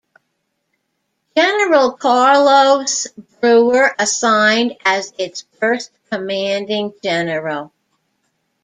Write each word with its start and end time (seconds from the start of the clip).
General 1.37 1.91
Carlos 1.91 3.05
Brewer 3.39 3.93
assigned 3.99 4.75
as 4.83 5.13
its 5.19 5.45
first 5.59 5.91
commanding 6.09 6.93
general. 7.03 7.71